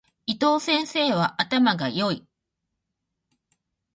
[0.25, 2.25] 伊藤先生は頭が良い。